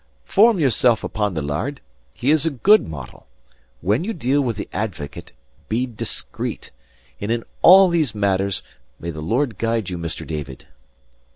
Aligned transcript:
Form 0.25 0.57
yourself 0.57 1.03
upon 1.03 1.35
the 1.35 1.43
laird, 1.43 1.79
he 2.15 2.31
is 2.31 2.43
a 2.43 2.49
good 2.49 2.87
model; 2.89 3.27
when 3.81 4.03
you 4.03 4.13
deal 4.13 4.41
with 4.41 4.57
the 4.57 4.67
Advocate, 4.73 5.31
be 5.69 5.85
discreet; 5.85 6.71
and 7.19 7.31
in 7.31 7.43
all 7.61 7.87
these 7.87 8.15
matters, 8.15 8.63
may 8.99 9.11
the 9.11 9.21
Lord 9.21 9.59
guide 9.59 9.91
you, 9.91 9.99
Mr. 9.99 10.25
David!" 10.25 10.65